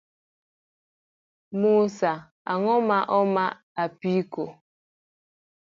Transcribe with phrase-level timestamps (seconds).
[1.59, 2.11] Musa
[2.53, 3.45] ogo ma oma
[3.83, 4.43] apiko